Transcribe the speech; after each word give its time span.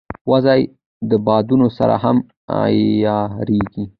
وزې 0.31 0.61
د 1.09 1.11
بادونو 1.25 1.67
سره 1.77 1.95
هم 2.03 2.17
عیارېږي 2.63 3.83